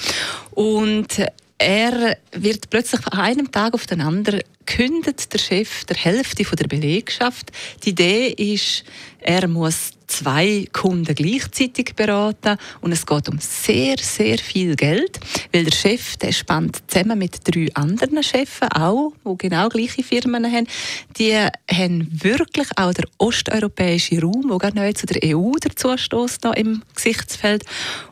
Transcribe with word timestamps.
und 0.52 1.24
er 1.58 2.16
wird 2.32 2.68
plötzlich 2.68 3.00
von 3.00 3.12
einem 3.12 3.50
Tag 3.50 3.74
auf 3.74 3.86
den 3.86 4.00
anderen 4.00 4.40
kündet 4.66 5.32
der 5.32 5.38
Chef 5.38 5.84
der 5.84 5.96
Hälfte 5.96 6.44
der 6.44 6.66
Belegschaft. 6.66 7.52
Die 7.84 7.90
Idee 7.90 8.28
ist, 8.28 8.84
er 9.20 9.46
muss 9.46 9.92
zwei 10.06 10.66
Kunden 10.72 11.14
gleichzeitig 11.14 11.94
beraten 11.94 12.58
und 12.80 12.92
es 12.92 13.06
geht 13.06 13.28
um 13.28 13.38
sehr, 13.38 13.96
sehr 13.98 14.38
viel 14.38 14.76
Geld, 14.76 15.18
weil 15.54 15.64
der 15.64 15.72
Chef, 15.72 16.16
der 16.16 16.32
spannt 16.32 16.82
zusammen 16.88 17.16
mit 17.16 17.38
drei 17.44 17.68
anderen 17.74 18.24
Chefs 18.24 18.60
auch, 18.74 19.12
die 19.24 19.38
genau 19.38 19.68
gleiche 19.68 20.02
Firmen 20.02 20.50
haben, 20.50 20.66
die 21.16 21.32
haben 21.70 22.08
wirklich 22.10 22.66
auch 22.76 22.92
der 22.92 23.04
osteuropäische 23.18 24.20
Raum, 24.20 24.48
der 24.48 24.58
gerade 24.58 24.76
neu 24.76 24.92
zu 24.92 25.06
der 25.06 25.36
EU 25.36 25.52
dazu 25.60 25.96
stößt, 25.96 26.44
im 26.56 26.82
Gesichtsfeld 26.94 27.64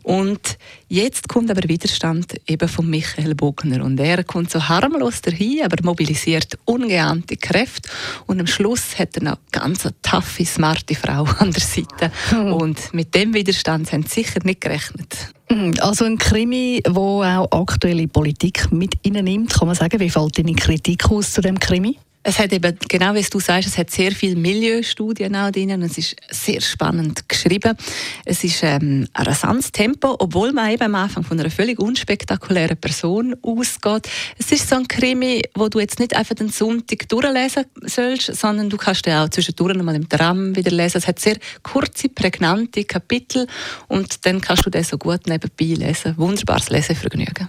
und 0.04 0.56
jetzt 0.88 1.28
kommt 1.28 1.50
aber 1.50 1.68
Widerstand 1.68 2.34
eben 2.46 2.68
von 2.68 2.88
Michael 2.88 3.34
Bogner 3.34 3.84
und 3.84 3.98
er 3.98 4.22
kommt 4.22 4.50
so 4.52 4.68
harmlos 4.68 5.20
dahin, 5.20 5.64
aber 5.64 5.77
mobilisiert 5.82 6.56
ungeahnte 6.64 7.36
Kräfte 7.36 7.90
und 8.27 8.38
am 8.38 8.46
Schluss 8.46 8.98
hat 9.00 9.16
er 9.16 9.24
noch 9.24 9.38
ganz 9.50 9.84
eine 9.84 10.00
taffe, 10.02 10.44
smarte 10.44 10.94
Frau 10.94 11.24
an 11.38 11.50
der 11.50 11.62
Seite. 11.62 12.12
Mhm. 12.30 12.52
Und 12.52 12.94
mit 12.94 13.14
dem 13.16 13.34
Widerstand 13.34 13.90
haben 13.90 14.04
sie 14.04 14.22
sicher 14.22 14.40
nicht 14.44 14.60
gerechnet. 14.60 15.32
Also 15.81 16.06
ein 16.06 16.17
Krimi, 16.17 16.83
wo 16.89 17.22
auch 17.22 17.47
aktuelle 17.50 18.08
Politik 18.08 18.72
mit 18.72 18.95
nimmt, 19.05 19.53
kann 19.53 19.69
man 19.69 19.77
sagen. 19.77 20.00
Wie 20.00 20.08
fällt 20.08 20.39
deine 20.39 20.55
Kritik 20.55 21.11
aus 21.11 21.33
zu 21.33 21.42
dem 21.42 21.58
Krimi? 21.58 21.98
Es 22.24 22.38
hat 22.38 22.52
eben, 22.52 22.78
genau 22.88 23.14
wie 23.14 23.22
du 23.22 23.40
sagst, 23.40 23.68
es 23.68 23.78
hat 23.78 23.90
sehr 23.90 24.12
viele 24.12 24.36
Milieustudien 24.36 25.34
auch 25.34 25.50
drin 25.50 25.72
und 25.72 25.83
es 25.83 25.98
ist 25.98 26.16
sehr 26.30 26.60
spannend 26.60 27.28
geschrieben. 27.28 27.77
Es 28.24 28.44
ist 28.44 28.62
ähm, 28.62 29.08
ein 29.12 29.27
rasantes 29.27 29.72
Tempo, 29.72 30.14
obwohl 30.20 30.52
man 30.52 30.70
eben 30.70 30.84
am 30.84 30.94
Anfang 30.94 31.24
von 31.24 31.40
einer 31.40 31.50
völlig 31.50 31.80
unspektakulären 31.80 32.77
Person 32.77 33.34
ausgeht. 33.42 34.08
Es 34.38 34.52
ist 34.52 34.68
so 34.68 34.77
ein 34.77 34.86
Krimi, 34.86 35.42
wo 35.55 35.68
du 35.68 35.80
jetzt 35.80 35.98
nicht 35.98 36.14
einfach 36.14 36.36
den 36.36 36.48
Sonntag 36.48 37.08
durchlesen 37.08 37.64
sollst, 37.86 38.36
sondern 38.36 38.70
du 38.70 38.77
kannst 38.77 39.05
den 39.05 39.14
auch 39.14 39.28
zwischendurch 39.28 39.77
nochmal 39.77 39.96
im 39.96 40.08
Tram 40.08 40.55
wieder 40.55 40.70
lesen. 40.70 40.98
Es 40.98 41.08
hat 41.08 41.18
sehr 41.18 41.38
kurze, 41.64 42.08
prägnante 42.08 42.84
Kapitel 42.84 43.48
und 43.88 44.24
dann 44.27 44.40
kannst 44.40 44.64
du 44.64 44.70
den 44.70 44.84
so 44.84 44.96
gut 44.96 45.27
nebenbei 45.27 45.74
lesen. 45.86 46.16
Wunderbares 46.16 46.70
Lesevergnügen. 46.70 47.48